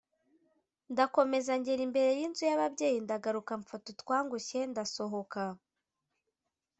[0.91, 5.41] ndakomeza ngera imbere y’inzu y’ababyeyi ndagaruka mfata utwangushye ndasohoka